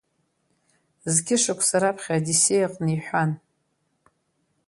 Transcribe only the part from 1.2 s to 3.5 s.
шықәса раԥхьа Одиссеи аҟны иҳәан…